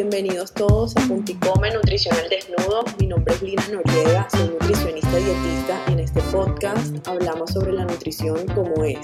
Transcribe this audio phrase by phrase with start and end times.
[0.00, 2.84] bienvenidos todos a Punticome Nutricional Desnudo.
[2.98, 7.84] Mi nombre es Lina Noriega, soy nutricionista dietista y en este podcast hablamos sobre la
[7.84, 8.98] nutrición como es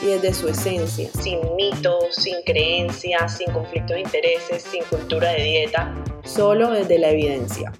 [0.00, 5.42] y desde su esencia, sin mitos, sin creencias, sin conflictos de intereses, sin cultura de
[5.42, 5.92] dieta,
[6.22, 7.72] solo desde la evidencia.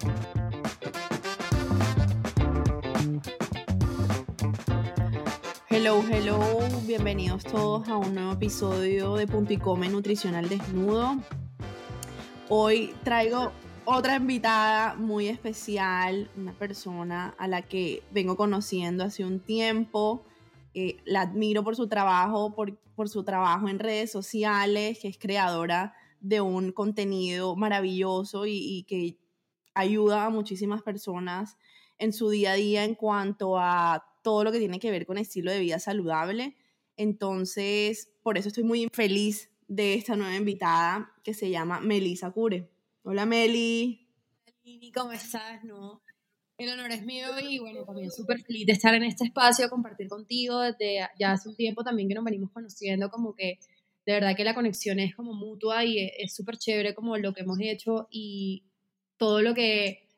[5.69, 6.41] Hello, hello,
[6.85, 11.15] bienvenidos todos a un nuevo episodio de Punticome Nutricional Desnudo.
[12.51, 13.51] Hoy traigo
[13.85, 20.25] otra invitada muy especial, una persona a la que vengo conociendo hace un tiempo.
[21.05, 26.41] La admiro por su trabajo, por, su trabajo en redes sociales, que es creadora de
[26.41, 29.19] un contenido maravilloso y que
[29.75, 31.55] ayuda a muchísimas personas
[31.99, 35.19] en su día a día en cuanto a todo lo que tiene que ver con
[35.19, 36.57] estilo de vida saludable.
[36.97, 42.67] Entonces, por eso estoy muy feliz de esta nueva invitada que se llama Melisa Cure.
[43.03, 44.07] Hola Meli.
[44.93, 45.63] ¿cómo estás?
[45.63, 46.01] No,
[46.57, 50.07] el honor es mío y bueno, también súper feliz de estar en este espacio, compartir
[50.07, 53.59] contigo desde ya hace un tiempo también que nos venimos conociendo, como que
[54.07, 57.41] de verdad que la conexión es como mutua y es súper chévere como lo que
[57.41, 58.63] hemos hecho y
[59.17, 60.08] todo lo que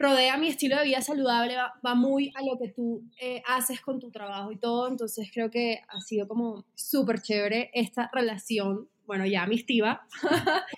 [0.00, 4.00] rodea mi estilo de vida saludable, va, muy a lo que tú eh, haces con
[4.00, 9.26] tu trabajo y todo, entonces creo que ha sido como súper chévere esta relación, bueno,
[9.26, 10.06] ya amistiva.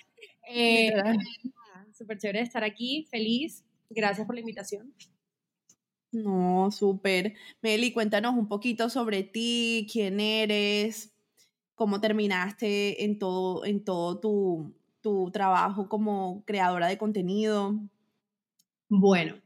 [0.49, 0.93] eh,
[1.93, 4.93] súper chévere estar aquí, feliz, gracias por la invitación.
[6.11, 7.35] No, súper.
[7.63, 11.15] Meli, cuéntanos un poquito sobre ti, quién eres,
[11.77, 17.79] cómo terminaste en todo, en todo tu, tu trabajo como creadora de contenido.
[18.95, 19.41] Bueno,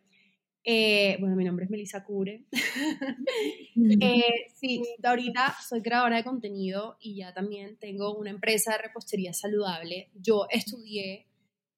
[0.64, 2.46] eh, bueno, mi nombre es Melissa Cure.
[4.00, 9.32] eh, sí, ahorita soy creadora de contenido y ya también tengo una empresa de repostería
[9.32, 10.10] saludable.
[10.14, 11.28] Yo estudié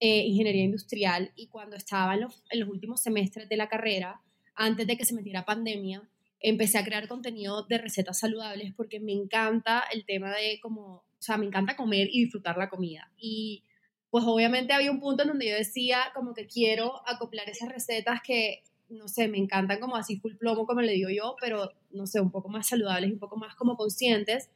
[0.01, 4.23] eh, ingeniería industrial y cuando estaba en los, en los, últimos semestres de la carrera,
[4.55, 6.09] antes de que se metiera pandemia,
[6.41, 11.21] empecé a crear contenido de recetas saludables porque me encanta el tema de como, o
[11.21, 13.13] sea, me encanta comer y disfrutar la comida.
[13.19, 13.65] Y
[14.11, 18.21] pues obviamente había un punto en donde yo decía como que quiero acoplar esas recetas
[18.23, 22.07] que, no sé, me encantan como así full plomo como le digo yo, pero no
[22.07, 24.51] sé, un poco más saludables un poco más como conscientes.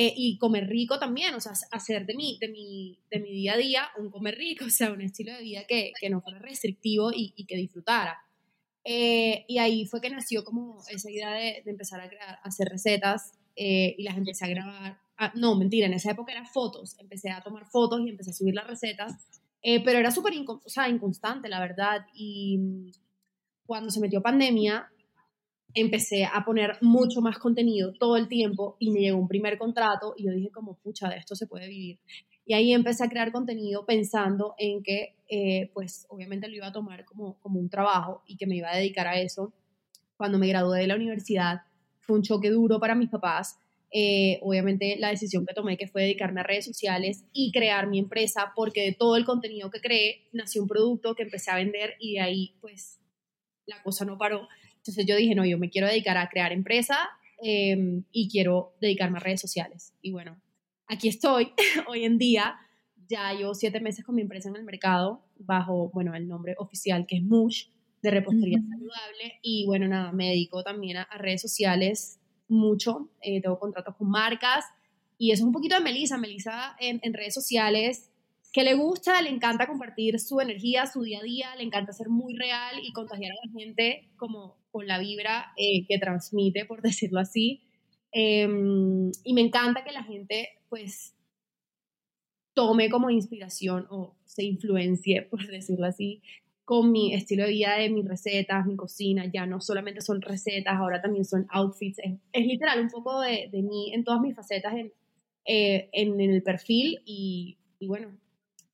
[0.00, 3.54] Eh, y comer rico también, o sea, hacer de mi, de, mi, de mi día
[3.54, 6.38] a día un comer rico, o sea, un estilo de vida que, que no fuera
[6.38, 8.16] restrictivo y, y que disfrutara.
[8.84, 12.42] Eh, y ahí fue que nació como esa idea de, de empezar a, crear, a
[12.42, 16.46] hacer recetas eh, y las empecé a grabar Ah, no, mentira, en esa época eran
[16.46, 19.14] fotos, empecé a tomar fotos y empecé a subir las recetas,
[19.62, 22.90] eh, pero era súper o sea, inconstante, la verdad, y mm,
[23.66, 24.88] cuando se metió pandemia,
[25.74, 30.14] empecé a poner mucho más contenido todo el tiempo y me llegó un primer contrato
[30.16, 31.98] y yo dije como, pucha, de esto se puede vivir.
[32.46, 36.72] Y ahí empecé a crear contenido pensando en que, eh, pues, obviamente lo iba a
[36.72, 39.52] tomar como, como un trabajo y que me iba a dedicar a eso.
[40.16, 41.62] Cuando me gradué de la universidad,
[42.00, 43.58] fue un choque duro para mis papás
[43.90, 47.98] eh, obviamente la decisión que tomé que fue dedicarme a redes sociales y crear mi
[47.98, 51.94] empresa porque de todo el contenido que creé nació un producto que empecé a vender
[51.98, 53.00] y de ahí pues
[53.66, 54.48] la cosa no paró.
[54.76, 56.98] Entonces yo dije, no, yo me quiero dedicar a crear empresa
[57.42, 59.94] eh, y quiero dedicarme a redes sociales.
[60.02, 60.40] Y bueno,
[60.86, 61.52] aquí estoy
[61.88, 62.56] hoy en día.
[63.08, 67.06] Ya llevo siete meses con mi empresa en el mercado bajo, bueno, el nombre oficial
[67.06, 67.68] que es Mush
[68.02, 73.40] de repostería saludable y bueno, nada, me dedico también a, a redes sociales mucho, eh,
[73.40, 74.64] tengo contratos con marcas
[75.18, 78.10] y es un poquito de Melissa, Melissa en, redes sociales,
[78.52, 82.08] que le gusta, le encanta compartir su energía, su día a día, le encanta ser
[82.08, 86.82] muy real y contagiar a la gente como con la vibra eh, que transmite, por
[86.82, 87.62] decirlo así.
[88.12, 88.48] Eh,
[89.24, 91.14] y me encanta que la gente pues
[92.54, 96.22] tome como inspiración o se influencie, por decirlo así,
[96.68, 100.74] con mi estilo de vida, de mis recetas, mi cocina, ya no solamente son recetas,
[100.76, 104.36] ahora también son outfits, es, es literal un poco de, de, mí en todas mis
[104.36, 104.92] facetas en,
[105.46, 108.14] eh, el perfil y, y bueno,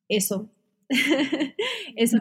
[0.08, 0.50] eso.
[1.96, 2.18] eso.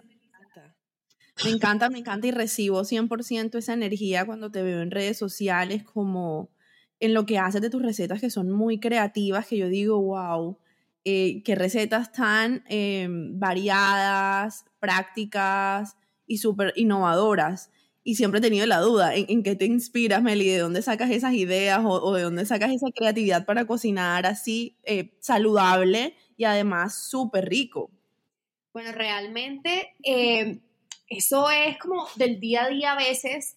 [1.44, 5.84] Me encanta, me encanta y recibo 100% esa energía cuando te veo en redes sociales
[5.84, 6.52] como
[7.00, 10.56] en lo que haces de tus recetas que son muy creativas, que yo digo, wow,
[11.04, 15.96] eh, qué recetas tan eh, variadas, prácticas
[16.28, 17.72] y súper innovadoras.
[18.04, 20.50] Y siempre he tenido la duda, ¿en, en qué te inspiras, Meli?
[20.50, 24.78] ¿De dónde sacas esas ideas o, o de dónde sacas esa creatividad para cocinar así
[24.84, 27.92] eh, saludable y además súper rico?
[28.74, 30.60] Bueno, realmente eh,
[31.08, 33.56] eso es como del día a día a veces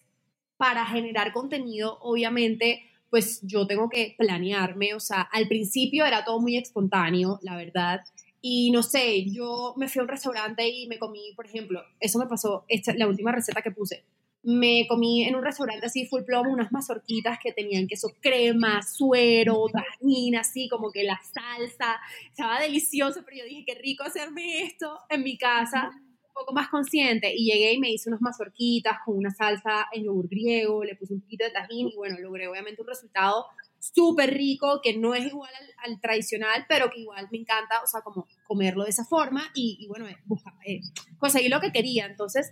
[0.55, 6.39] para generar contenido, obviamente pues yo tengo que planearme, o sea, al principio era todo
[6.39, 8.01] muy espontáneo, la verdad,
[8.49, 12.17] y no sé, yo me fui a un restaurante y me comí, por ejemplo, eso
[12.17, 14.05] me pasó, esta, la última receta que puse,
[14.41, 19.65] me comí en un restaurante así full plomo unas mazorquitas que tenían queso crema, suero,
[19.73, 21.99] tajina, así como que la salsa,
[22.29, 26.69] estaba delicioso, pero yo dije, qué rico hacerme esto en mi casa, un poco más
[26.69, 30.95] consciente, y llegué y me hice unas mazorquitas con una salsa en yogur griego, le
[30.95, 33.45] puse un poquito de tajín y bueno, logré obviamente un resultado
[33.79, 35.51] súper rico, que no es igual
[35.83, 39.85] al, tradicional, pero que igual me encanta, o sea, como comerlo de esa forma y,
[39.87, 40.17] bueno, eh,
[40.65, 40.81] eh,
[41.17, 42.05] conseguir lo que quería.
[42.05, 42.51] Entonces,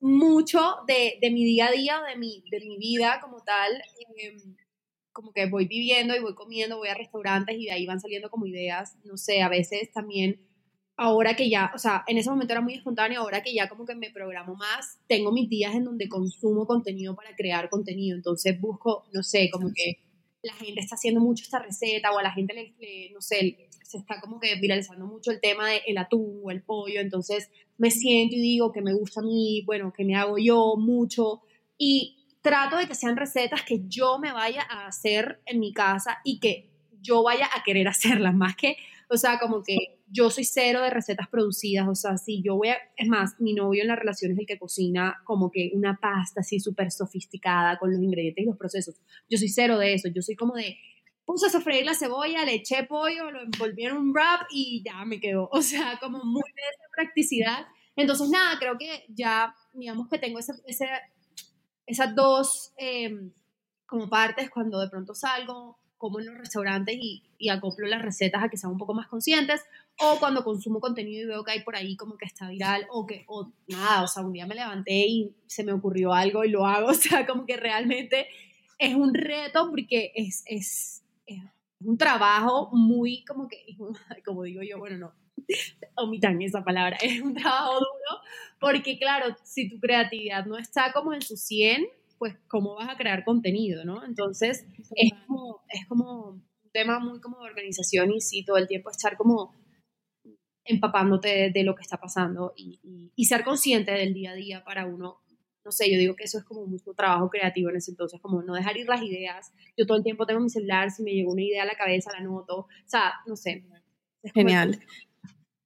[0.00, 3.72] mucho de, de, mi día a día, de mi, de mi vida como tal,
[4.16, 4.56] em,
[5.12, 8.30] como que voy viviendo y voy comiendo, voy a restaurantes y de ahí van saliendo
[8.30, 10.40] como ideas, no sé, a veces también
[10.96, 13.84] ahora que ya, o sea, en ese momento era muy espontáneo, ahora que ya como
[13.84, 18.60] que me programo más, tengo mis días en donde consumo contenido para crear contenido, entonces
[18.60, 19.98] busco, no sé, como que
[20.42, 23.98] la gente está haciendo mucho esta receta o a la gente le, no sé, se
[23.98, 28.36] está como que viralizando mucho el tema del atún o el pollo, entonces me siento
[28.36, 31.42] y digo que me gusta a mí, bueno, que me hago yo mucho
[31.78, 36.18] y trato de que sean recetas que yo me vaya a hacer en mi casa
[36.24, 36.68] y que
[37.00, 38.76] yo vaya a querer hacerlas, más que,
[39.08, 42.68] o sea, como que yo soy cero de recetas producidas, o sea, si yo voy
[42.68, 45.98] a, es más, mi novio en la relación es el que cocina como que una
[46.00, 49.00] pasta así súper sofisticada con los ingredientes y los procesos.
[49.28, 50.76] Yo soy cero de eso, yo soy como de,
[51.24, 55.04] puse a sofreír la cebolla, le eché pollo, lo envolví en un wrap y ya
[55.04, 57.66] me quedó, o sea, como muy de esa practicidad.
[57.96, 63.32] Entonces, nada, creo que ya, digamos que tengo esas dos em,
[63.86, 68.42] como partes cuando de pronto salgo, como en los restaurantes y, y acoplo las recetas
[68.42, 69.60] a que sean un poco más conscientes,
[70.00, 73.06] o cuando consumo contenido y veo que hay por ahí como que está viral, o
[73.06, 76.48] que, o nada, o sea, un día me levanté y se me ocurrió algo y
[76.48, 78.26] lo hago, o sea, como que realmente
[78.80, 81.38] es un reto porque es, es, es
[81.78, 83.64] un trabajo muy como que,
[84.26, 85.12] como digo yo, bueno, no,
[85.94, 88.22] omitan esa palabra, es un trabajo duro,
[88.58, 91.86] porque claro, si tu creatividad no está como en su 100,
[92.22, 94.04] pues cómo vas a crear contenido, ¿no?
[94.04, 94.64] Entonces,
[94.94, 98.90] es como, es como un tema muy como de organización y sí, todo el tiempo
[98.90, 99.52] estar como
[100.64, 102.78] empapándote de, lo que está pasando y,
[103.16, 105.16] y, ser consciente del día a día para uno.
[105.64, 108.40] No sé, yo digo que eso es como mucho trabajo creativo en ese entonces, como
[108.40, 109.52] no dejar ir las ideas.
[109.76, 112.12] Yo todo el tiempo tengo mi celular, si me llegó una idea a la cabeza,
[112.12, 112.56] la noto.
[112.56, 113.64] O sea, no sé.
[114.32, 114.78] Genial.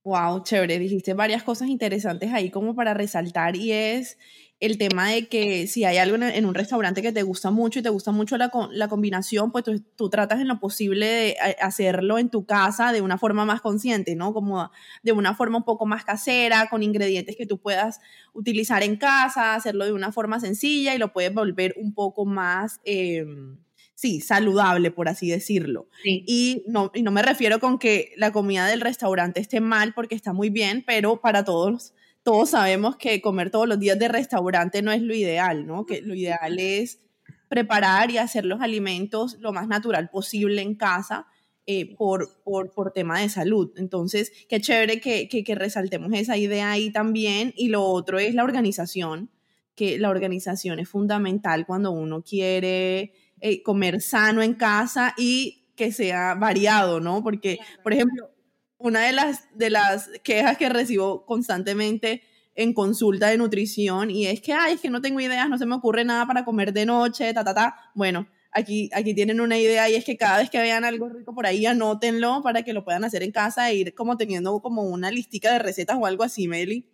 [0.06, 0.78] Wow, chévere.
[0.78, 4.16] Dijiste varias cosas interesantes ahí como para resaltar y es
[4.58, 7.82] el tema de que si hay algo en, un restaurante que te gusta mucho y
[7.82, 9.64] te gusta mucho la, la combinación, pues
[9.96, 13.60] tú, tratas en lo posible de eh, hacerlo en tu casa de una forma más
[13.60, 14.32] consciente, ¿no?
[14.32, 14.70] Como
[15.02, 18.00] de una forma un poco más casera, con ingredientes que tú puedas
[18.32, 22.80] utilizar en casa, hacerlo de una forma sencilla y lo puedes volver un poco más...
[22.84, 23.58] Em,
[23.94, 25.88] sí, saludable, por así decirlo.
[26.04, 30.14] Y, no, y no me refiero con que la comida del restaurante esté mal porque
[30.14, 31.94] está muy bien, pero para todos
[32.26, 35.86] todos sabemos que comer todos los días de restaurante no es lo ideal, ¿no?
[35.86, 36.98] Que lo ideal es
[37.46, 41.28] preparar y hacer los alimentos lo más natural posible en casa
[41.66, 43.70] eh, por, por, por, tema de salud.
[43.76, 47.54] Entonces, qué chévere que, que, resaltemos esa idea ahí también.
[47.56, 49.30] Y lo otro es la organización,
[49.76, 55.92] que la organización es fundamental cuando uno quiere eh, comer sano en casa y que
[55.92, 57.22] sea variado, ¿no?
[57.22, 58.30] Porque, por ejemplo,
[58.78, 62.22] una de las, de las quejas que recibo constantemente
[62.54, 65.66] en consulta de nutrición y es que, ay, es que no tengo ideas, no se
[65.66, 67.76] me ocurre nada para comer de noche, ta, ta, ta.
[67.94, 71.34] Bueno, aquí, aquí tienen una idea y es que cada vez que vean algo rico
[71.34, 74.82] por ahí, anótenlo para que lo puedan hacer en casa e ir como teniendo como
[74.82, 76.86] una listica de recetas o algo así, Meli.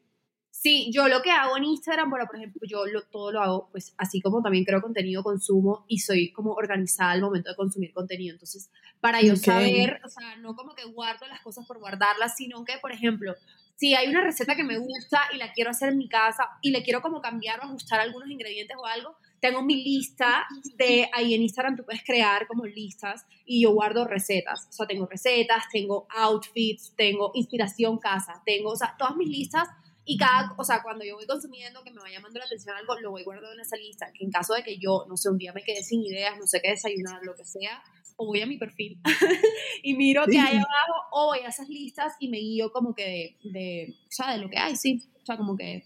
[0.62, 3.68] Sí, yo lo que hago en Instagram, bueno, por ejemplo, yo lo, todo lo hago,
[3.72, 7.92] pues así como también creo contenido, consumo y soy como organizada al momento de consumir
[7.92, 8.34] contenido.
[8.34, 12.64] Entonces, para yo saber, o sea, no como que guardo las cosas por guardarlas, sino
[12.64, 13.34] que, por ejemplo,
[13.74, 16.70] si hay una receta que me gusta y la quiero hacer en mi casa y
[16.70, 21.34] le quiero como cambiar o ajustar algunos ingredientes o algo, tengo mi lista de ahí
[21.34, 24.68] en Instagram tú puedes crear como listas y yo guardo recetas.
[24.68, 29.68] O sea, tengo recetas, tengo outfits, tengo inspiración casa, tengo, o sea, todas mis listas
[30.04, 32.98] y cada, o sea, cuando yo voy consumiendo, que me va llamando la atención algo,
[32.98, 35.38] lo voy guardando en esa lista, que en caso de que yo, no sé, un
[35.38, 37.82] día me quede sin ideas, no sé qué desayunar, lo que sea,
[38.16, 39.00] o voy a mi perfil
[39.82, 43.38] y miro qué hay abajo, o voy a esas listas y me guío como que
[43.42, 45.84] de, de o sea, de lo que hay, sí, o sea, como que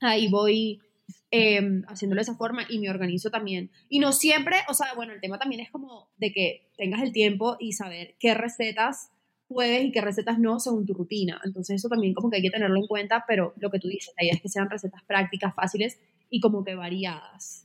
[0.00, 0.80] ahí voy
[1.30, 3.70] eh, haciéndolo de esa forma y me organizo también.
[3.88, 7.12] Y no siempre, o sea, bueno, el tema también es como de que tengas el
[7.12, 9.10] tiempo y saber qué recetas
[9.54, 11.40] puedes y qué recetas no según tu rutina.
[11.44, 14.12] Entonces eso también como que hay que tenerlo en cuenta, pero lo que tú dices,
[14.18, 17.64] la idea es que sean recetas prácticas, fáciles y como que variadas.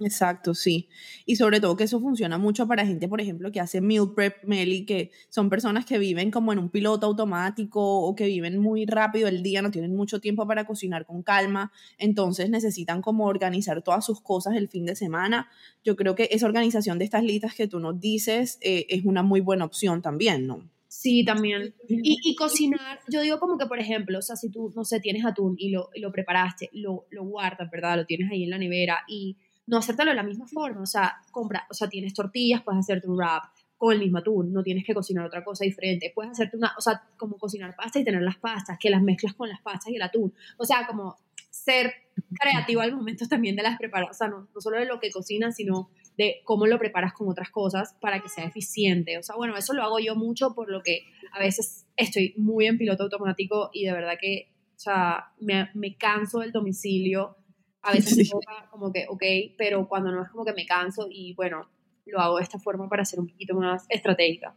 [0.00, 0.88] Exacto, sí.
[1.24, 4.42] Y sobre todo que eso funciona mucho para gente, por ejemplo, que hace meal prep,
[4.44, 8.86] Meli, que son personas que viven como en un piloto automático o que viven muy
[8.86, 13.82] rápido el día, no tienen mucho tiempo para cocinar con calma, entonces necesitan como organizar
[13.82, 15.48] todas sus cosas el fin de semana.
[15.84, 19.22] Yo creo que esa organización de estas listas que tú nos dices eh, es una
[19.22, 20.73] muy buena opción también, ¿no?
[20.96, 21.74] Sí, también.
[21.88, 25.00] Y, y, cocinar, yo digo como que, por ejemplo, o sea, si tú, no sé,
[25.00, 27.96] tienes atún y lo, lo preparaste, lo, lo guardas, ¿verdad?
[27.96, 29.36] Lo tienes ahí en la nevera y
[29.66, 33.08] no hacértelo de la misma forma, o sea, compra, o sea, tienes tortillas, puedes hacerte
[33.08, 33.42] un wrap
[33.76, 36.80] con el mismo atún, no tienes que cocinar otra cosa diferente, puedes hacerte una, o
[36.80, 39.96] sea, como cocinar pasta y tener las pastas, que las mezclas con las pastas y
[39.96, 41.16] el atún, o sea, como
[41.50, 41.92] ser
[42.38, 45.10] creativo al momento también de las preparaciones, o sea, no, no solo de lo que
[45.10, 49.18] cocinas, sino de cómo lo preparas con otras cosas para que sea eficiente.
[49.18, 51.00] O sea, bueno, eso lo hago yo mucho por lo que
[51.32, 55.96] a veces estoy muy en piloto automático y de verdad que, o sea, me, me
[55.96, 57.36] canso del domicilio.
[57.82, 59.22] A veces me toca como que, ok,
[59.58, 61.68] pero cuando no es como que me canso y bueno,
[62.06, 64.54] lo hago de esta forma para ser un poquito más estratégica.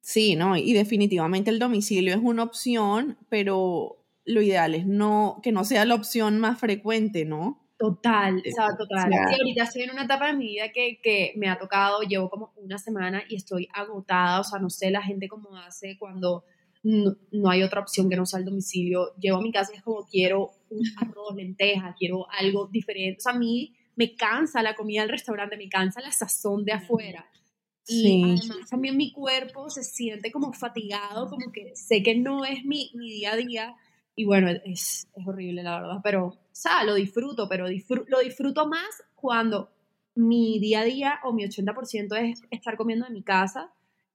[0.00, 5.52] Sí, no, y definitivamente el domicilio es una opción, pero lo ideal es no que
[5.52, 7.61] no sea la opción más frecuente, ¿no?
[7.82, 9.10] Total, o sea, total.
[9.10, 12.30] Sí, ahorita estoy en una etapa de mi vida que, que, me ha tocado, llevo
[12.30, 16.44] como una semana y estoy agotada, o sea, no sé la gente cómo hace cuando
[16.84, 19.16] no, no, hay otra opción que no sea el domicilio.
[19.18, 23.18] Llego a mi casa y es como quiero un arroz, lenteja, quiero algo diferente.
[23.18, 26.74] O sea, a mí me cansa la comida del restaurante, me cansa la sazón de
[26.74, 27.26] afuera.
[27.84, 28.22] Y sí.
[28.22, 32.92] además también mi cuerpo se siente como fatigado, como que sé que no es mi,
[32.94, 33.76] mi día a día
[34.14, 39.02] y bueno, es, es horrible la verdad, pero, sea, lo disfruto, pero lo disfruto más
[39.14, 39.70] cuando
[40.14, 43.72] mi día a día o mi 80% es estar comiendo en mi casa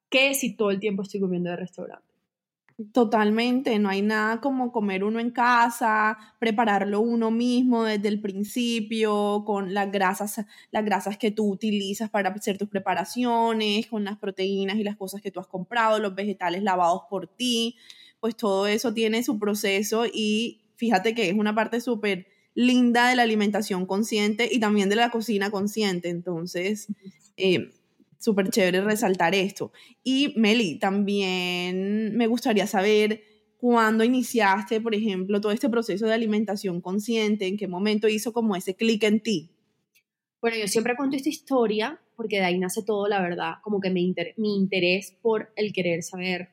[0.10, 2.06] que si todo el tiempo estoy comiendo de restaurante.
[2.94, 9.44] Totalmente, no hay nada como comer uno en casa, prepararlo uno mismo desde el principio,
[9.46, 14.77] con las grasas, las grasas que tú utilizas para hacer tus preparaciones, con las proteínas
[14.77, 17.75] y las cosas que tú has comprado, los vegetales lavados por ti
[18.20, 23.15] pues todo eso tiene su proceso y fíjate que es una parte súper linda de
[23.15, 26.10] la alimentación consciente y también de la cocina consciente.
[26.10, 26.88] Entonces,
[27.36, 27.72] eh,
[28.17, 29.72] súper chévere resaltar esto.
[30.03, 33.22] Y Meli, también me gustaría saber
[33.57, 38.55] cuándo iniciaste, por ejemplo, todo este proceso de alimentación consciente, en qué momento hizo como
[38.55, 39.51] ese clic en ti.
[40.41, 43.91] Bueno, yo siempre cuento esta historia porque de ahí nace todo, la verdad, como que
[43.91, 46.50] mi, mi interés por el querer saber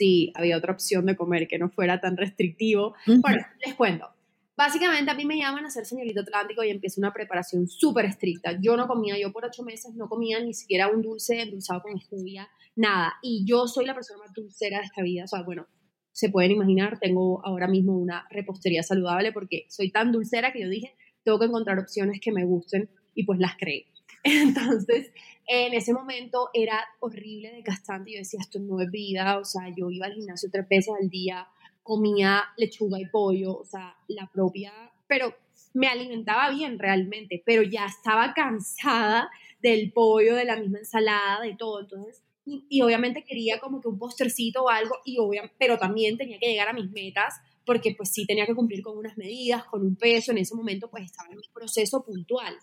[0.00, 2.94] si había otra opción de comer que no fuera tan restrictivo.
[3.06, 4.08] Bueno, les cuento.
[4.56, 8.58] Básicamente a mí me llaman a ser señorito Atlántico y empiezo una preparación súper estricta.
[8.62, 12.00] Yo no comía, yo por ocho meses no comía ni siquiera un dulce endulzado con
[12.00, 13.12] stevia, nada.
[13.22, 15.24] Y yo soy la persona más dulcera de esta vida.
[15.24, 15.66] O sea, bueno,
[16.12, 20.68] se pueden imaginar, tengo ahora mismo una repostería saludable porque soy tan dulcera que yo
[20.70, 23.89] dije, tengo que encontrar opciones que me gusten y pues las creé.
[24.24, 25.10] Entonces,
[25.46, 28.12] en ese momento era horrible, desgastante.
[28.12, 29.38] Yo decía, esto no es vida.
[29.38, 31.48] O sea, yo iba al gimnasio tres veces al día,
[31.82, 34.72] comía lechuga y pollo, o sea, la propia,
[35.08, 35.34] pero
[35.74, 41.54] me alimentaba bien realmente, pero ya estaba cansada del pollo, de la misma ensalada, de
[41.56, 41.80] todo.
[41.80, 46.38] Entonces, y, obviamente quería como que un postrecito o algo, y obviamente, pero también tenía
[46.38, 47.34] que llegar a mis metas
[47.64, 50.90] porque pues sí tenía que cumplir con unas medidas, con un peso, en ese momento
[50.90, 52.56] pues estaba en mi proceso puntual.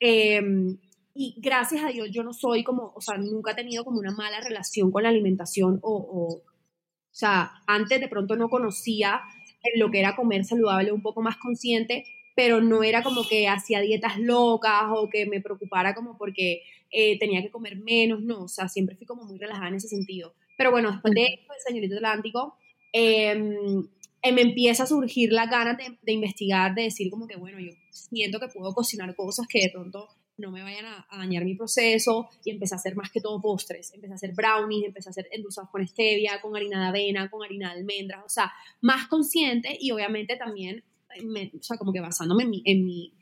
[0.00, 0.40] Eh,
[1.14, 4.10] y gracias a Dios yo no soy como, o sea, nunca he tenido como una
[4.10, 9.20] mala relación con la alimentación o, o, o sea, antes de pronto no conocía
[9.76, 12.04] lo que era comer saludable un poco más consciente,
[12.34, 17.16] pero no era como que hacía dietas locas o que me preocupara como porque eh,
[17.18, 20.34] tenía que comer menos, no, o sea, siempre fui como muy relajada en ese sentido.
[20.58, 22.56] Pero bueno, después de esto, el señorito Atlántico,
[22.92, 27.60] eh, me empieza a surgir la ganas de, de, investigar, de decir como que, bueno,
[27.60, 31.54] yo siento que puedo cocinar cosas que de pronto no me vayan a, dañar mi
[31.54, 35.10] proceso y empecé a hacer más que todo postres, empecé a hacer brownies, empecé a
[35.10, 39.06] hacer endulzados con stevia, con harina de avena, con harina de almendras, o sea, más
[39.08, 40.82] consciente y obviamente también,
[41.22, 43.12] me, o sea, como que basándome en, mi, mi,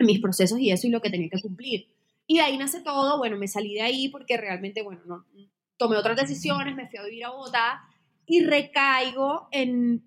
[0.00, 1.88] mis procesos y eso y lo que tenía que cumplir.
[2.26, 5.24] Y de ahí nace todo, bueno, me salí de ahí porque realmente, bueno, no,
[5.76, 7.82] tomé otras decisiones, me fui a vivir a Bogotá
[8.26, 10.02] y recaigo en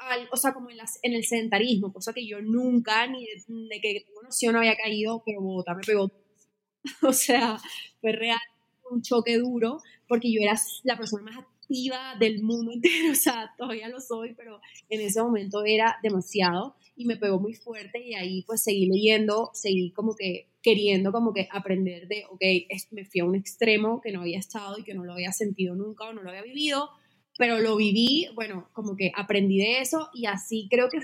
[0.00, 3.44] al, o sea, como en, las, en, el sedentarismo, cosa que yo nunca, ni de,
[3.46, 6.10] de, que tengo noción, había caído, pero Bogotá me pegó.
[7.02, 7.58] o sea,
[8.00, 8.38] fue real
[8.90, 9.78] un choque duro,
[10.08, 14.34] porque yo era la persona más activa del mundo entero, o sea, todavía lo soy,
[14.34, 18.86] pero en ese momento era demasiado y me pegó muy fuerte y ahí pues seguí
[18.86, 22.42] leyendo, seguí como que queriendo como que aprender de, ok,
[22.90, 25.74] me fui a un extremo que no había estado y que no lo había sentido
[25.74, 26.90] nunca o no lo había vivido,
[27.40, 30.98] pero lo viví, bueno, como que aprendí de eso y así creo que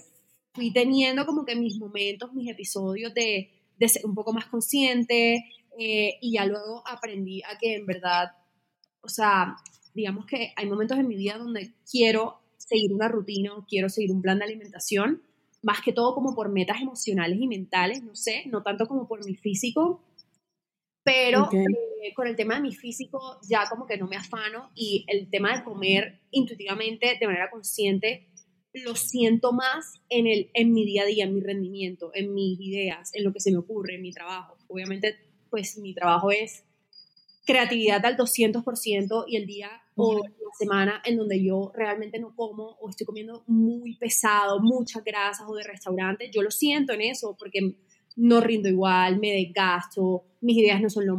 [0.52, 5.46] fui teniendo como que mis momentos, mis episodios de, de ser un poco más consciente
[5.78, 8.32] eh, y ya luego aprendí a que en verdad,
[9.00, 9.56] o sea,
[9.94, 14.12] digamos que hay momentos en mi vida donde quiero seguir una rutina o quiero seguir
[14.12, 15.22] un plan de alimentación,
[15.62, 19.24] más que todo como por metas emocionales y mentales, no sé, no tanto como por
[19.24, 20.02] mi físico,
[21.06, 25.04] pero eh, con el tema de mi físico ya como que no me afano y
[25.06, 28.28] el tema de comer intuitivamente de manera consciente
[28.72, 32.60] lo siento más en, el, en mi día a día, en mi rendimiento, en mis
[32.60, 34.58] ideas, en lo que se me ocurre, en mi trabajo.
[34.66, 35.16] Obviamente,
[35.48, 36.64] pues mi trabajo es
[37.46, 42.76] creatividad al 200% y el día o la semana en donde yo realmente no como
[42.80, 47.36] o estoy comiendo muy pesado, muchas grasas o de restaurante, yo lo siento en eso
[47.38, 47.76] porque
[48.16, 51.18] no rindo igual, me desgasto, mis ideas no son lo,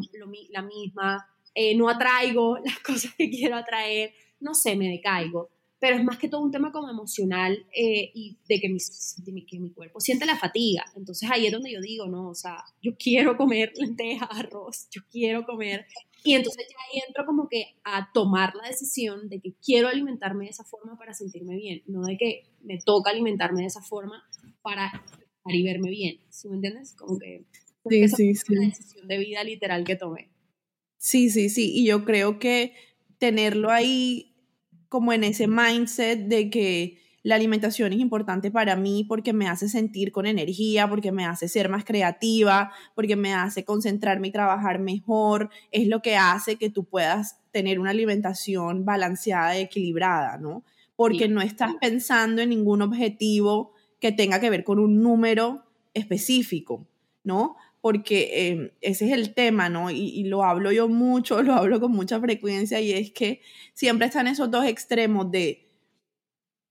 [0.49, 5.49] la misma, eh, no atraigo las cosas que quiero atraer, no sé, me decaigo
[5.79, 9.59] pero es más que todo un tema como emocional eh, y de que, mi, que
[9.59, 10.85] mi cuerpo siente la fatiga.
[10.95, 15.01] Entonces ahí es donde yo digo, no, o sea, yo quiero comer lentejas, arroz, yo
[15.11, 15.85] quiero comer.
[16.23, 20.45] Y entonces ya ahí entro como que a tomar la decisión de que quiero alimentarme
[20.45, 24.23] de esa forma para sentirme bien, no de que me toca alimentarme de esa forma
[24.63, 25.03] para,
[25.55, 26.19] y verme bien.
[26.29, 26.93] ¿Sí me entiendes?
[26.93, 27.45] Como que,
[27.89, 28.53] sí, sí, sí.
[28.53, 30.29] una decisión de vida literal que tomé.
[30.97, 31.71] Sí, sí, sí.
[31.73, 32.73] Y yo creo que
[33.17, 34.35] tenerlo ahí
[34.89, 39.67] como en ese mindset de que la alimentación es importante para mí porque me hace
[39.67, 44.79] sentir con energía, porque me hace ser más creativa, porque me hace concentrarme y trabajar
[44.79, 50.63] mejor, es lo que hace que tú puedas tener una alimentación balanceada y equilibrada, ¿no?
[50.95, 55.63] Porque no estás pensando en ningún objetivo que tenga que ver con un número
[55.93, 56.85] específico,
[57.23, 57.55] ¿no?
[57.81, 59.89] porque em, ese es el tema, ¿no?
[59.91, 63.39] Y, lo hablo yo mucho, lo hablo con mucha frecuencia y es que
[63.73, 65.69] siempre están esos dos extremos de,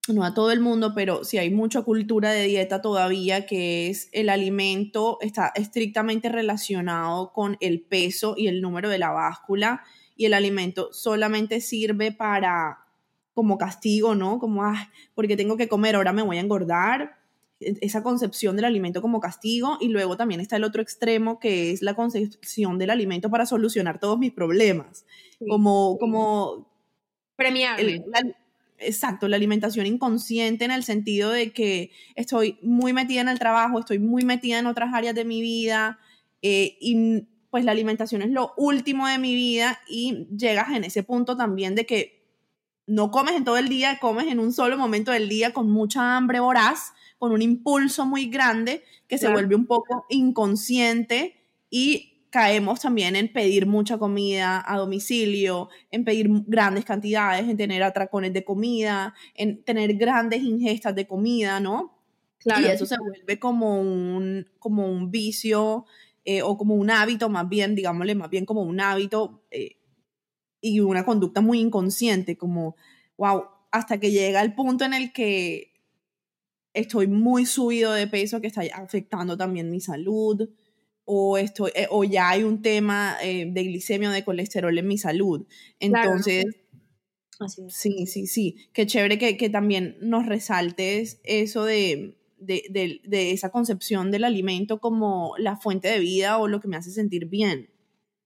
[0.09, 4.09] no a todo el mundo, pero sí hay mucha cultura de dieta todavía que es
[4.13, 9.85] el alimento está estrictamente relacionado con el peso y el número de la báscula
[10.17, 12.81] y el alimento solamente sirve para
[13.33, 14.39] como castigo, ¿no?
[14.39, 17.16] Como, ah, porque tengo que comer, ahora me voy a engordar
[17.61, 21.81] esa concepción del alimento como castigo y luego también está el otro extremo que es
[21.81, 25.07] la concepción del alimento para solucionar todos mis problemas,
[25.49, 26.71] como, como
[27.35, 28.05] premiable.
[28.79, 33.79] exacto, la alimentación inconsciente en el sentido de que estoy muy metida en el trabajo,
[33.79, 35.99] estoy muy metida en otras áreas de mi vida
[36.43, 41.03] eh, y pues la alimentación es lo último de mi vida y llegas en ese
[41.03, 42.17] punto también de que
[42.87, 46.17] no comes en todo el día, comes en un solo momento del día con mucha
[46.17, 51.37] hambre voraz con un impulso muy grande que se vuelve un poco inconsciente
[51.71, 57.83] y caemos también en pedir mucha comida a domicilio, en pedir grandes cantidades, en tener
[57.83, 61.99] atracones de comida, en tener grandes ingestas de comida, ¿no?
[62.39, 62.67] Claro.
[62.67, 65.87] Y eso se vuelve como un, como un vicio
[66.25, 69.79] eh, o como un hábito, más bien, digámosle, más bien como un hábito eh,
[70.61, 72.77] y una conducta muy inconsciente, como,
[73.17, 75.73] wow, hasta que llega el punto en el que
[76.77, 80.49] estoy muy subido de peso que está afectando también mi salud,
[81.05, 84.87] o, estoy, eh, o ya hay un tema eh, de glicemia o de colesterol en
[84.87, 85.47] mi salud.
[85.81, 86.45] Entonces,
[87.69, 93.31] sí, sí, sí, qué chévere que, que también nos resaltes eso de, de, de, de,
[93.31, 97.27] esa concepción del alimento como la fuente de vida o lo que me hace sentir
[97.27, 97.71] bien.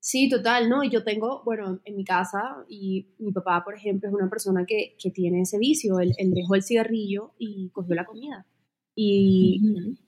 [0.03, 0.83] Sí, total, ¿no?
[0.83, 4.65] Y yo tengo, bueno, en mi casa, y mi papá, por ejemplo, es una persona
[4.67, 8.47] que, que tiene ese vicio, él, dejó el cigarrillo y cogió la comida.
[8.95, 9.61] Y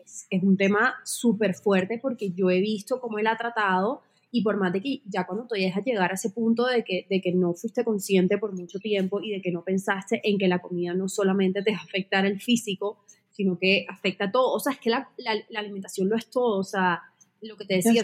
[0.04, 4.56] es, un tema súper fuerte porque yo he visto cómo él ha tratado y por
[4.56, 7.20] más de que ya cuando tú llegas a llegar a ese punto de que, de
[7.20, 10.60] que no fuiste consciente por mucho tiempo y de que no pensaste en que la
[10.60, 12.98] comida no solamente te va a afectar el físico,
[13.30, 14.52] sino que afecta a todo.
[14.52, 16.58] O sea, es que la, la, alimentación lo es todo.
[16.58, 17.02] O sea,
[17.40, 18.02] lo que te decía,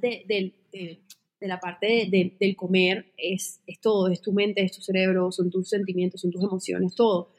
[0.00, 4.82] de, de, de la parte del comer es, es, todo, es tu mente, es tu
[4.82, 7.32] cerebro, son tus sentimientos, son tus emociones, todo.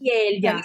[0.00, 0.62] Y él ya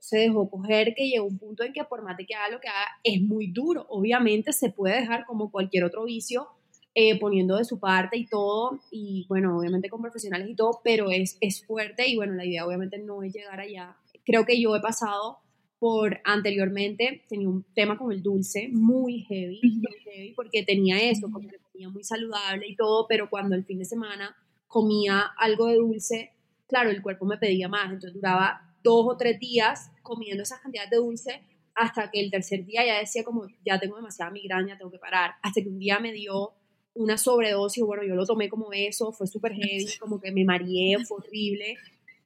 [0.00, 2.60] se dejó, coger que llegó un punto en que por más de que haga lo
[2.60, 3.86] que haga, es muy duro.
[3.88, 6.48] Obviamente se puede dejar como cualquier otro vicio,
[6.94, 11.10] eh, poniendo de su parte y todo, y bueno, obviamente con profesionales y todo, pero
[11.10, 13.96] es, es fuerte y bueno, la idea obviamente no es llegar allá.
[14.24, 15.38] Creo que yo he pasado
[15.80, 21.30] por anteriormente, tenía un tema con el dulce muy heavy, muy heavy porque tenía eso,
[21.32, 24.36] como que muy saludable y todo, pero cuando el fin de semana
[24.68, 26.32] comía algo de dulce,
[26.68, 30.90] claro, el cuerpo me pedía más, entonces duraba dos o tres días comiendo esas cantidades
[30.90, 31.42] de dulce
[31.74, 35.32] hasta que el tercer día ya decía como, ya tengo demasiada migraña, tengo que parar,
[35.42, 36.52] hasta que un día me dio
[36.92, 40.98] una sobredosis, bueno, yo lo tomé como eso, fue súper heavy, como que me mareé,
[41.06, 41.76] fue horrible,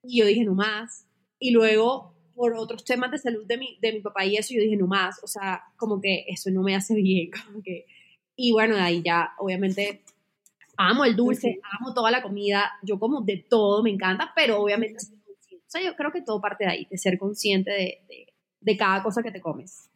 [0.02, 1.06] y yo dije, no más,
[1.38, 4.60] y luego por otros temas de salud de mi, de mi papá y eso, yo
[4.60, 7.86] dije, no más, o sea, como que eso no me hace bien, como que...
[8.36, 10.02] Y bueno, de ahí ya, obviamente,
[10.76, 14.96] amo el dulce, amo toda la comida, yo como de todo, me encanta, pero obviamente,
[14.96, 18.76] o sea, yo creo que todo parte de ahí, de ser consciente de, de, de
[18.76, 19.88] cada cosa que te comes.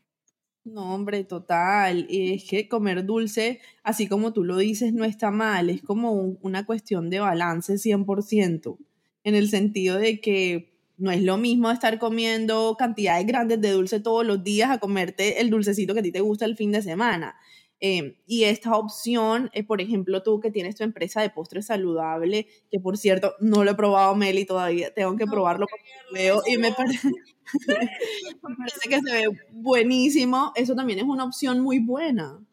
[0.72, 2.06] No, hombre, total.
[2.10, 5.70] Es que comer dulce, así como tú lo dices, no está mal.
[5.70, 8.76] Es como una cuestión de balance 100%,
[9.24, 14.00] en el sentido de que no es lo mismo estar comiendo cantidades grandes de dulce
[14.00, 16.82] todos los días a comerte el dulcecito que a ti te gusta el fin de
[16.82, 17.36] semana.
[17.80, 22.48] Em, y esta opción, eh, por ejemplo, tú que tienes tu empresa de postres saludable,
[22.72, 26.56] que por cierto no lo he probado, Meli, todavía tengo que probarlo porque veo y
[26.56, 27.08] me parece,
[28.42, 30.52] me parece que se ve buenísimo.
[30.56, 32.44] Eso también es una opción muy buena.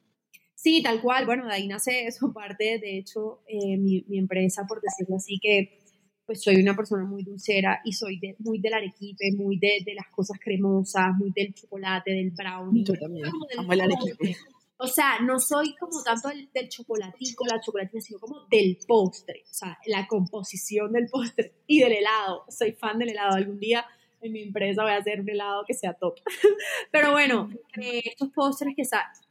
[0.53, 1.25] Sí, tal cual.
[1.25, 5.39] Bueno, de ahí nace eso, parte, de hecho, eh, mi, mi, empresa, por decirlo así,
[5.39, 5.79] que
[6.25, 9.93] pues soy una persona muy dulcera y soy de, muy del arequipe, muy de, de,
[9.93, 12.83] las cosas cremosas, muy del chocolate, del brownie.
[12.83, 14.35] Yo también amo el arequipe.
[14.77, 19.43] O sea, no soy como tanto del, del chocolatico, la chocolatina, sino como del postre.
[19.49, 22.43] O sea, la composición del postre y del helado.
[22.49, 23.35] Soy fan del helado.
[23.35, 23.85] Algún día
[24.21, 26.15] en mi empresa voy a hacer un helado que sea top.
[26.91, 27.49] Pero bueno,
[27.81, 28.83] eh, estos postres que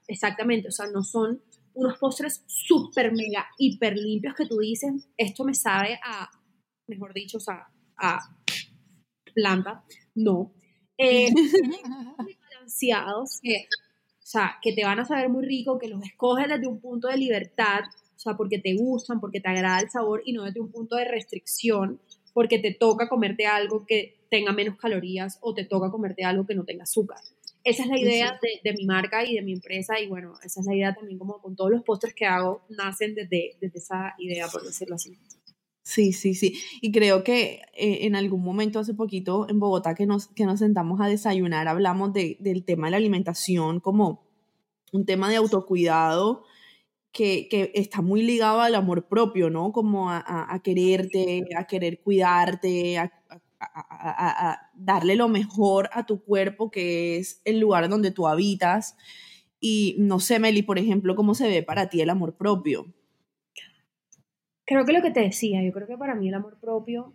[0.09, 1.43] exactamente, o sea, no son
[1.75, 6.31] unos postres súper, mega, hiper limpios que tú dices, esto me sabe a,
[6.87, 8.21] mejor dicho, o sea, a
[9.35, 9.85] planta.
[10.15, 10.53] No.
[10.97, 11.31] Eh,
[12.19, 13.67] muy balanceados que
[14.25, 17.09] o sea, que te van a saber muy rico, que los escoges desde un punto
[17.09, 17.81] de libertad,
[18.17, 20.97] o sea, porque te gustan, porque te agrada el sabor y no desde un punto
[20.97, 22.01] de restricción,
[22.33, 26.55] porque te toca comerte algo que tenga menos calorías o te toca comerte algo que
[26.55, 27.19] no tenga azúcar.
[27.65, 30.61] Esa es la idea de, de, mi marca y de mi empresa y bueno, esa
[30.61, 34.15] es la idea también como con todos los postres que hago, nacen desde, desde esa
[34.19, 35.19] idea, por decirlo así.
[35.87, 36.55] Sí, sí, sí.
[36.81, 40.61] Y creo que eh, en algún momento hace poquito en Bogotá que nos, que nos
[40.61, 44.25] sentamos a desayunar, hablamos de, del tema de la alimentación como
[44.93, 46.45] un tema de autocuidado
[47.13, 49.73] que, que está muy ligado al amor propio, ¿no?
[49.73, 53.13] Como a, a, a quererte, a querer cuidarte, a,
[53.61, 58.97] a, darle lo mejor a tu cuerpo, que es el lugar donde tú habitas.
[59.61, 62.87] Y no sé, Meli, por ejemplo, ¿cómo se ve para ti el amor propio?
[64.67, 67.13] Creo que lo que te decía, yo creo que para mí el amor propio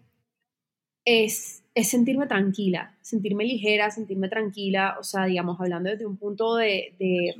[1.04, 6.56] es, es sentirme tranquila, sentirme ligera, sentirme tranquila, o sea, digamos, hablando desde un punto
[6.56, 7.36] de, de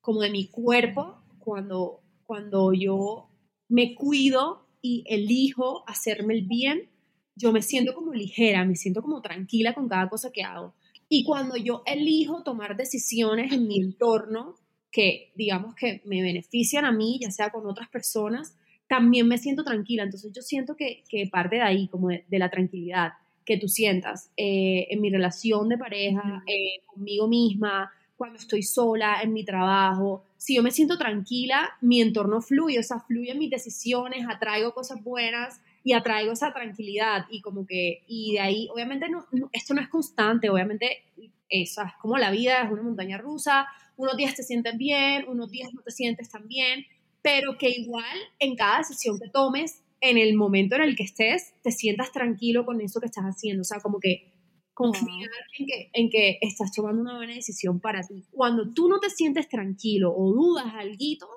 [0.00, 3.28] como de mi cuerpo, cuando, cuando yo
[3.68, 6.90] me cuido y elijo hacerme el bien,
[7.36, 10.74] yo me siento como ligera, me siento como tranquila con cada cosa que hago.
[11.08, 14.56] Y cuando yo elijo tomar decisiones en mi entorno
[14.90, 18.56] que, digamos, que me benefician a mí, ya sea con otras personas,
[18.92, 20.02] también me siento tranquila.
[20.02, 23.14] Entonces yo siento que, que parte de ahí, como de, de la tranquilidad
[23.46, 29.22] que tú sientas eh, en mi relación de pareja, eh, conmigo misma, cuando estoy sola,
[29.22, 30.24] en mi trabajo.
[30.36, 35.02] Si yo me siento tranquila, mi entorno fluye, o sea, fluyen mis decisiones, atraigo cosas
[35.02, 39.72] buenas y atraigo esa tranquilidad y como que, y de ahí, obviamente no, no esto
[39.72, 41.02] no es constante, obviamente
[41.48, 45.50] eso es como la vida, es una montaña rusa, unos días te sientes bien, unos
[45.50, 46.84] días no te sientes tan bien,
[47.22, 51.54] pero que igual en cada decisión que tomes, en el momento en el que estés,
[51.62, 53.62] te sientas tranquilo con eso que estás haciendo.
[53.62, 54.32] O sea, como que
[54.74, 58.24] confiar en, que, en que estás tomando una buena decisión para ti.
[58.32, 61.28] Cuando tú no te sientes tranquilo o dudas algo,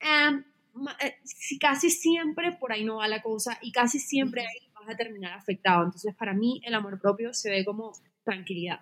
[0.00, 1.14] eh,
[1.60, 5.34] casi siempre por ahí no va la cosa y casi siempre ahí vas a terminar
[5.34, 5.84] afectado.
[5.84, 7.92] Entonces, para mí, el amor propio se ve como
[8.24, 8.80] tranquilidad.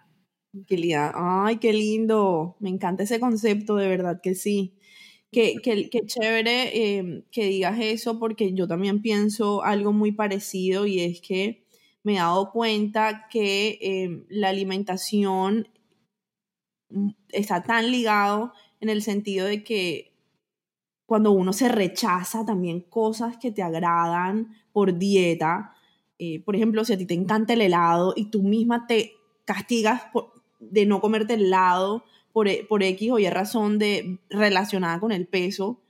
[0.53, 1.13] Tranquilidad.
[1.15, 2.57] Ay, qué lindo.
[2.61, 4.79] Me encanta ese concepto, de verdad que sí.
[5.33, 10.87] Qué, qué, qué chévere eh, que digas eso porque yo también pienso algo muy parecido
[10.87, 11.65] y es que
[12.05, 15.69] me he dado cuenta que eh, la alimentación
[16.91, 20.13] mm, está tan ligado en el sentido de que
[21.07, 25.75] cuando uno se rechaza también cosas que te agradan por dieta,
[26.19, 29.13] eh, por ejemplo, si a ti te encanta el helado y tú misma te
[29.45, 32.05] castigas por, de no comerte el helado
[32.37, 35.81] por, e, por X o Y razón de, relacionada con el peso,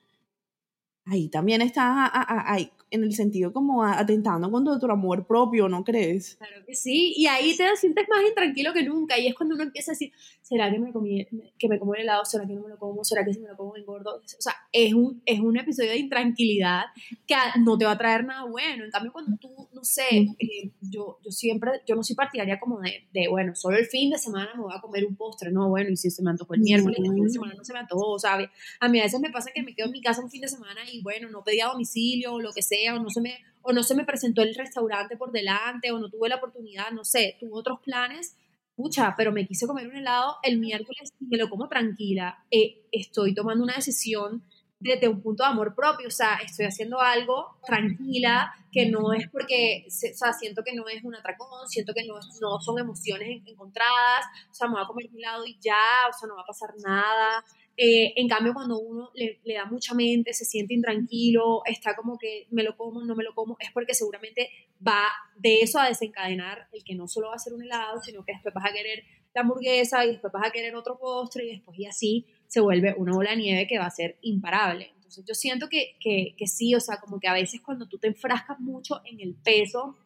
[1.05, 2.13] ahí también está
[2.47, 6.37] ahí, en el sentido como atentando contra tu amor propio, ¿no crees?
[6.37, 9.65] Claro que sí, y ahí te sientes más intranquilo que nunca, y es cuando uno
[9.65, 11.27] empieza a decir, ¿será que me comí,
[11.59, 12.25] que me como el helado?
[12.25, 13.03] ¿Será que no me lo como?
[13.05, 14.17] ¿Será que si me lo como engordo?
[14.17, 16.85] O sea, es un, es un episodio de intranquilidad
[17.27, 20.71] que no te va a traer nada bueno, en cambio cuando tú, no sé, eh,
[20.81, 24.19] yo, yo siempre, yo no soy partidaria como de, de, bueno, solo el fin de
[24.19, 26.61] semana me voy a comer un postre, no, bueno, y si se me antojó el
[26.61, 28.49] miércoles, el fin de semana no se me antojó, ¿sabes?
[28.81, 30.49] A mí a veces me pasa que me quedo en mi casa un fin de
[30.49, 33.39] semana y bueno, no pedí a domicilio o lo que sea, o no se me
[33.69, 37.05] o no se me presentó el restaurante por delante, o no tuve la oportunidad, no
[37.05, 38.37] sé, tuve otros planes,
[38.77, 42.45] pucha, pero me quise comer un helado el miércoles y me lo como tranquila.
[42.51, 44.45] Eh, estoy tomando una decisión
[44.79, 49.29] desde un punto de amor propio, o sea, estoy haciendo algo tranquila, que no es
[49.31, 53.43] porque, o sea, siento que no es un atracón, siento que no, no son emociones
[53.47, 56.43] encontradas, o sea, me voy a comer un helado y ya, o sea, no va
[56.43, 57.43] a pasar nada,
[57.77, 62.47] eh, en cambio, cuando uno le, da mucha mente, se siente intranquilo, está como que
[62.51, 64.49] me lo como, no me lo como, es porque seguramente
[64.87, 65.05] va
[65.37, 68.33] de eso a desencadenar el que no solo va a ser un helado, sino que
[68.33, 71.79] después vas a querer la hamburguesa y después vas a querer otro postre y después
[71.79, 74.93] y así se vuelve una bola de nieve que va a ser imparable.
[74.95, 77.99] Entonces yo siento que, que, que sí, o sea, como que a veces cuando tú
[77.99, 79.97] te enfrascas mucho en el peso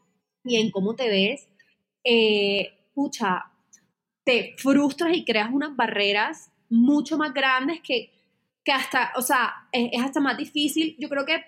[0.42, 1.48] y en cómo te ves,
[2.02, 3.44] eh, pucha,
[4.24, 8.12] te frustras y creas unas barreras mucho más grandes que,
[8.64, 10.96] que hasta, o sea, es, hasta más difícil.
[10.98, 11.44] Yo creo que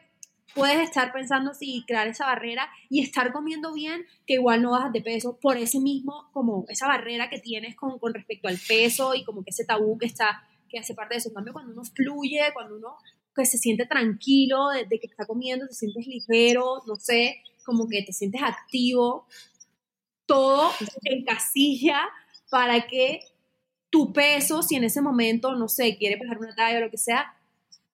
[0.55, 4.93] puedes estar pensando si crear esa barrera y estar comiendo bien, que igual no bajas
[4.93, 9.15] de peso, por ese mismo, como esa barrera que tienes con, con respecto al peso
[9.15, 11.29] y como que ese tabú que está, que hace parte de eso.
[11.29, 12.97] En cambio, cuando uno fluye, cuando uno
[13.35, 17.89] que se siente tranquilo de, de que está comiendo, te sientes ligero, no sé, como
[17.89, 19.27] que te sientes activo,
[20.27, 20.71] todo
[21.05, 22.09] en casilla
[22.51, 23.21] para que
[23.93, 26.97] tu peso, si en ese momento, no sé, quiere bajar una talla o lo que
[26.97, 27.37] sea,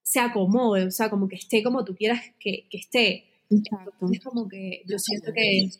[0.00, 3.24] se acomode, o sea, como que esté como tú quieras que, que esté.
[3.50, 5.70] Es como que yo siento que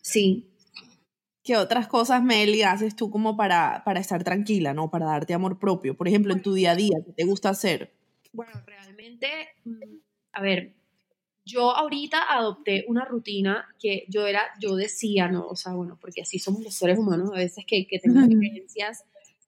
[0.00, 0.48] sí.
[1.44, 4.90] ¿Qué otras cosas, Meli, haces tú como para, para estar tranquila, ¿no?
[4.90, 5.96] Para darte amor propio.
[5.98, 7.92] Por ejemplo, en tu día a día, ¿qué te gusta hacer?
[8.32, 9.28] Bueno, realmente,
[9.66, 9.80] mm,
[10.32, 10.72] a ver,
[11.44, 15.46] yo ahorita adopté una rutina que yo era, yo decía, ¿no?
[15.46, 19.04] O sea, bueno, porque así somos los seres humanos a veces que, que tenemos creencias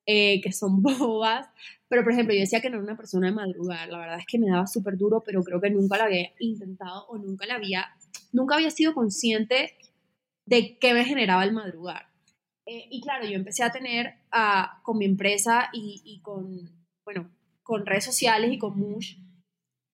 [0.07, 1.49] eh, que son bobas,
[1.89, 4.27] pero por ejemplo yo decía que no era una persona de madrugar, la verdad es
[4.27, 7.55] que me daba súper duro, pero creo que nunca lo había intentado o nunca la
[7.55, 7.87] había,
[8.33, 9.77] nunca había sido consciente
[10.47, 12.07] de qué me generaba el madrugar.
[12.67, 16.71] Eh, y claro, yo empecé a tener uh, con mi empresa y, y, con,
[17.05, 17.31] bueno,
[17.63, 19.17] con redes sociales y con Mush,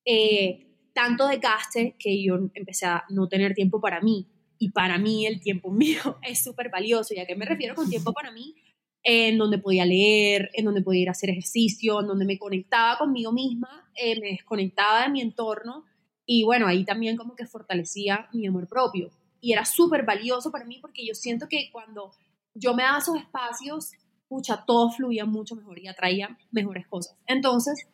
[0.05, 4.29] eh, tanto desgaste que yo empecé a no tener tiempo para mí.
[4.59, 7.15] Y para mí el tiempo mío es súper valioso.
[7.15, 8.55] ¿Y a qué me refiero con tiempo para mí?
[9.03, 12.99] En donde podía leer, en donde podía ir a hacer ejercicio, en donde me conectaba
[12.99, 15.85] conmigo misma, eh, me desconectaba de mi entorno
[16.27, 19.11] y bueno, ahí también como que fortalecía mi amor propio.
[19.41, 22.13] Y era súper valioso para mí porque yo siento que cuando
[22.55, 23.93] yo me daba esos espacios,
[24.29, 27.17] pucha, todo fluía mucho mejor y atraía mejores cosas.
[27.27, 27.89] Entonces,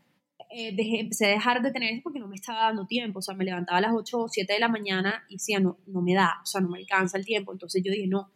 [0.50, 3.34] eh, empecé a dejar de tener eso porque no me estaba dando tiempo, o sea,
[3.34, 6.14] me levantaba a las 8 o 7 de la mañana y decía, no, no me
[6.14, 7.52] da, o sea, no me alcanza el tiempo.
[7.52, 8.30] Entonces yo dije, no,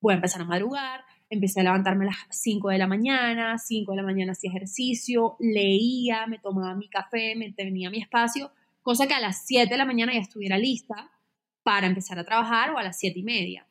[0.00, 1.00] voy a empezar a madrugar,
[1.30, 5.36] empecé a levantarme a las 5 de la mañana, 5 de la mañana hacía ejercicio,
[5.38, 8.50] leía, me tomaba mi café, me tenía mi espacio,
[8.82, 11.10] cosa que a las 7 de la mañana ya estuviera lista
[11.62, 13.66] para empezar a trabajar o a las 7 y media.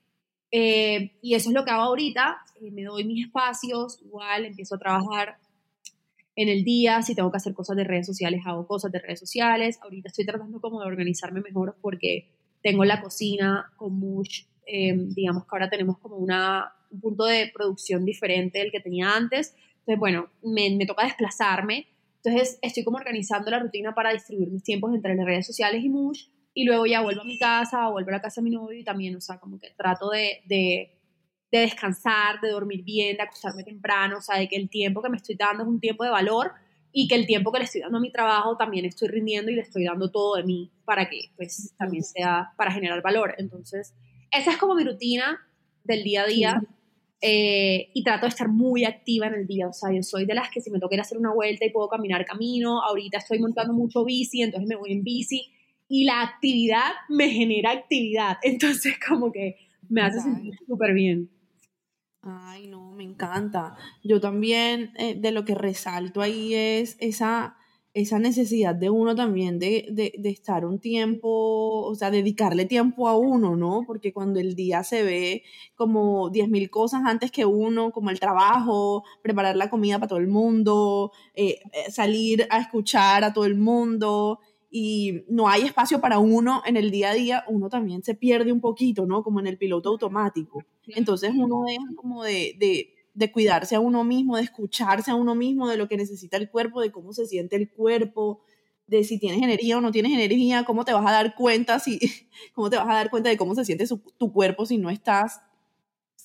[0.52, 4.76] Eh, y eso es lo que hago ahorita, eh, me doy mis espacios, igual empiezo
[4.76, 5.38] a trabajar
[6.36, 9.20] en el día, si tengo que hacer cosas de redes sociales, hago cosas de redes
[9.20, 12.30] sociales, ahorita estoy tratando como de organizarme mejor porque
[12.62, 17.52] tengo la cocina con much, eh, digamos que ahora tenemos como una un punto de
[17.54, 19.56] producción diferente del que tenía antes.
[19.80, 21.88] Entonces, bueno, me, me toca desplazarme.
[22.24, 25.90] Entonces, estoy como organizando la rutina para distribuir mis tiempos entre las redes sociales y
[25.90, 26.28] Mush.
[26.54, 28.84] Y luego ya vuelvo a mi casa, vuelvo a la casa de mi novio y
[28.84, 30.98] también, o sea, como que trato de, de,
[31.52, 35.10] de descansar, de dormir bien, de acostarme temprano, o sea, de que el tiempo que
[35.10, 36.52] me estoy dando es un tiempo de valor
[36.92, 39.56] y que el tiempo que le estoy dando a mi trabajo también estoy rindiendo y
[39.56, 43.36] le estoy dando todo de mí para que pues también sea para generar valor.
[43.38, 43.94] Entonces,
[44.32, 45.40] esa es como mi rutina
[45.84, 46.62] del día a día.
[47.20, 50.36] Eh, y trato de estar muy activa en el día, o sea, yo soy de
[50.36, 53.18] las que si me toca ir a hacer una vuelta y puedo caminar camino, ahorita
[53.18, 55.52] estoy montando mucho bici, entonces me voy en bici
[55.88, 59.56] y la actividad me genera actividad, entonces como que
[59.90, 61.32] me hace sentir súper bien.
[62.22, 63.78] Ay, no, me encanta.
[64.04, 67.58] Yo también eh, de lo que resalto ahí es esa
[68.00, 73.08] esa necesidad de uno también de, de, de, estar un tiempo, o sea, dedicarle tiempo
[73.08, 73.86] a uno, ¿no?
[73.88, 75.44] Porque cuando el día se ve
[75.76, 80.28] como 10.000 cosas antes que uno, como el trabajo, preparar la comida para todo el
[80.28, 86.20] mundo, eh, eh, salir a escuchar a todo el mundo, y no hay espacio para
[86.20, 89.24] uno en el día a día, uno también se pierde un poquito, ¿no?
[89.24, 90.64] Como en el piloto automático.
[90.88, 95.34] Entonces uno deja como de, de de cuidarse a uno mismo, de escucharse a uno
[95.34, 98.42] mismo, de lo que necesita el cuerpo, de cómo se siente el cuerpo,
[98.86, 102.00] de si tienes energía o no tienes energía, cómo te vas a dar cuenta si,
[102.54, 103.86] cómo te vas a dar cuenta de cómo se siente
[104.18, 105.42] tu cuerpo si no estás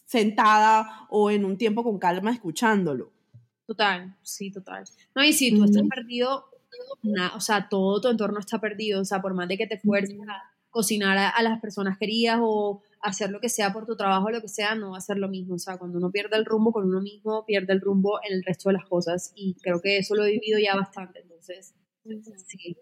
[0.05, 3.11] sentada o en un tiempo con calma escuchándolo.
[3.67, 4.85] Total, sí, total.
[5.15, 6.45] No, y si tú estás perdido,
[7.35, 10.15] o sea, todo tu entorno está perdido, o sea, por más de que te fuerces
[10.69, 14.49] cocinar a, las personas queridas o hacer lo que sea por tu trabajo, lo que
[14.49, 15.57] sea, no va a ser lo mismo.
[15.57, 18.45] O sea, cuando uno pierde el rumbo con uno mismo, pierde el rumbo en el
[18.45, 19.33] resto de las cosas.
[19.35, 21.21] Y creo que eso lo he vivido ya bastante.
[21.21, 21.75] Entonces,
[22.47, 22.77] sí.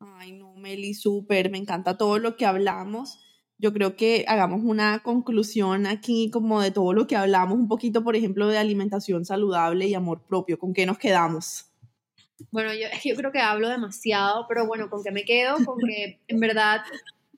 [0.00, 3.20] Ay, no, Meli, súper, me encanta todo lo que hablamos.
[3.58, 8.02] Yo creo que hagamos una conclusión aquí como de todo lo que hablamos, un poquito,
[8.02, 10.58] por ejemplo, de alimentación saludable y amor propio.
[10.58, 11.66] ¿Con qué nos quedamos?
[12.50, 15.56] Bueno, yo, yo creo que hablo demasiado, pero bueno, ¿con qué me quedo?
[15.64, 16.80] Con que en verdad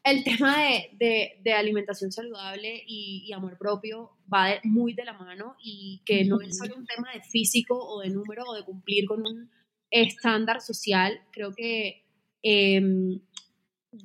[0.07, 0.57] el tema
[0.99, 6.41] de, de, alimentación saludable y, amor propio va muy de la mano y que no
[6.41, 9.51] es solo un tema de físico o de número o de cumplir con un
[9.91, 12.05] estándar social, creo que
[12.43, 13.21] em,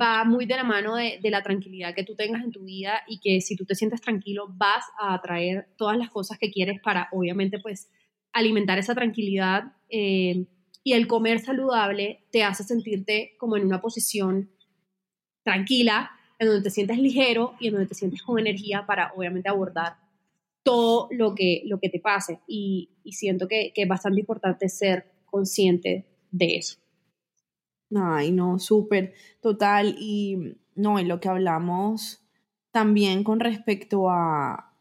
[0.01, 3.03] va muy de la mano de, de, la tranquilidad que tú tengas en tu vida
[3.07, 6.81] y que si tú te sientes tranquilo vas a atraer todas las cosas que quieres
[6.81, 7.91] para obviamente pues
[8.33, 10.47] alimentar esa tranquilidad eh,
[10.83, 14.49] y el comer saludable te hace sentirte como en una posición
[15.43, 19.49] tranquila, en donde te sientes ligero y en donde te sientes con energía para obviamente
[19.49, 19.97] abordar
[20.63, 22.39] todo lo que, lo que te pase.
[22.47, 26.77] Y, siento que, que, es bastante importante ser consciente de eso.
[27.93, 29.95] Ay, no, súper, total.
[29.99, 32.21] Y no, en lo que hablamos
[32.71, 34.73] también con respecto a,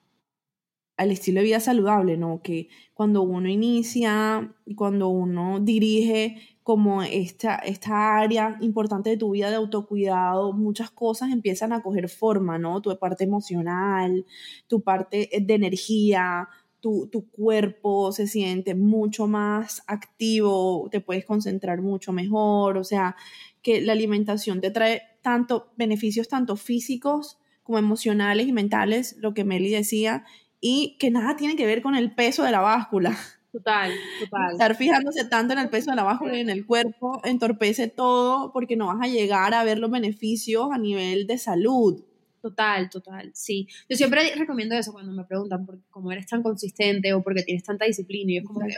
[0.97, 2.43] al estilo de vida saludable, ¿no?
[2.43, 6.37] Que cuando uno inicia, cuando uno dirige
[6.71, 12.09] como esta, esta área importante de tu vida de autocuidado, muchas cosas empiezan a coger
[12.09, 12.81] forma, ¿no?
[12.81, 14.25] Tu parte emocional,
[14.69, 21.83] tu parte de energía, tu, tu, cuerpo se siente mucho más activo, te puedes concentrar
[21.83, 23.17] mucho mejor, o sea,
[23.63, 29.43] que la alimentación te trae tanto beneficios tanto físicos como emocionales y mentales, lo que
[29.43, 30.25] Meli decía,
[30.61, 33.19] y que nada tiene que ver con el peso de la báscula.
[33.53, 34.53] Total, total.
[34.53, 38.53] Estar fijándose tanto en el peso de la báscula y en el cuerpo entorpece todo
[38.53, 42.05] porque no vas a llegar a ver los beneficios a nivel de salud.
[42.41, 43.67] Total, total, sí.
[43.89, 47.65] Yo siempre recomiendo eso cuando me preguntan por cómo eres tan consistente o porque tienes
[47.65, 48.33] tanta disciplina.
[48.33, 48.75] Y es como que,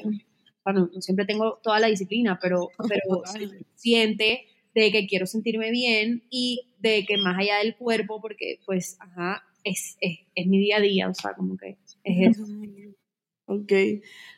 [0.64, 3.22] bueno, no siempre tengo toda la disciplina, pero, pero
[3.74, 8.96] siente de que quiero sentirme bien y de que más allá del cuerpo, porque pues,
[9.00, 12.44] ajá, es, es, es, mi día a día, o sea, como que es eso.
[13.46, 13.72] Ok.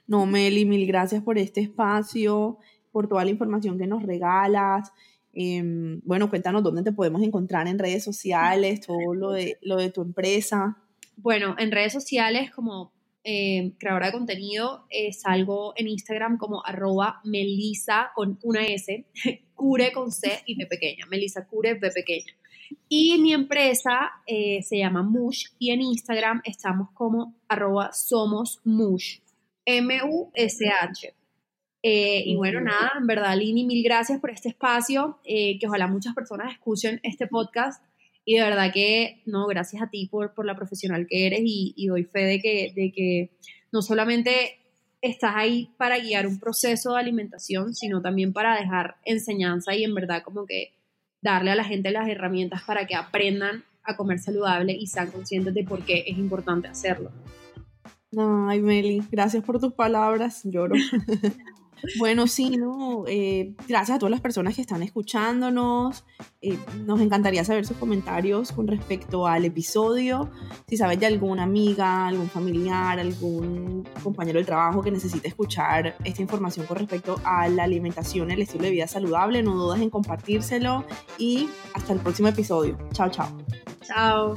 [0.06, 2.58] No, Meli, mil gracias por este espacio,
[2.92, 4.92] por toda la información que nos regalas.
[5.32, 9.90] Em, bueno, cuéntanos dónde te podemos encontrar en redes sociales, todo lo de, lo de
[9.90, 10.76] tu empresa.
[11.16, 12.92] Bueno, en redes sociales como
[13.24, 19.06] eh, creadora de contenido, salgo en Instagram como arroba melisa con una S,
[19.54, 22.34] cure con C y B pequeña, melisa cure B pequeña.
[22.88, 29.18] Y mi empresa eh, se llama Mush y en Instagram estamos como arroba somos Mush,
[29.64, 31.14] M-U-S-H.
[31.82, 35.86] Eh, y bueno, nada, en verdad, Lini, mil gracias por este espacio, eh, que ojalá
[35.86, 37.84] muchas personas escuchen este podcast.
[38.24, 41.74] Y de verdad que, no, gracias a ti por, por la profesional que eres y,
[41.76, 43.30] y doy fe de que, de que
[43.70, 44.58] no solamente
[45.02, 49.94] estás ahí para guiar un proceso de alimentación, sino también para dejar enseñanza y en
[49.94, 50.72] verdad como que
[51.20, 55.52] darle a la gente las herramientas para que aprendan a comer saludable y sean conscientes
[55.52, 57.12] de por qué es importante hacerlo.
[58.18, 60.74] Ay, Meli, gracias por tus palabras, lloro.
[61.98, 66.04] Bueno, sí, no, eh, gracias a todas las personas que están escuchándonos.
[66.40, 70.30] Eh, nos encantaría saber sus comentarios con respecto al episodio.
[70.66, 76.22] Si sabes de alguna amiga, algún familiar, algún compañero del trabajo que necesite escuchar esta
[76.22, 80.84] información con respecto a la alimentación, el estilo de vida saludable, no dudes en compartírselo
[81.18, 82.78] y hasta el próximo episodio.
[82.92, 83.28] Chao, chao.
[83.86, 84.34] Chao.